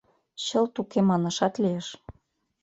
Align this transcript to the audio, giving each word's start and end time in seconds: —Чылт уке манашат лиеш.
—Чылт 0.45 0.75
уке 0.81 0.99
манашат 1.09 1.53
лиеш. 1.63 1.87